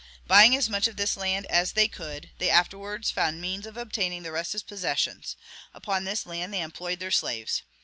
[0.25, 4.23] Buying as much of this land as they could, they afterwards found means of obtaining
[4.23, 5.35] the rest as POSSESSIONS.
[5.75, 7.61] Upon this land they employed their slaves.